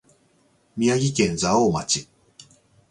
[0.75, 2.07] 宮城県蔵王町